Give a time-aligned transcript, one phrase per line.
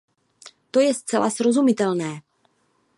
[0.73, 2.11] To je zcela srozumitelné.